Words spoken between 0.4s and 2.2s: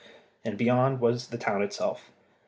And beyond was the town itself.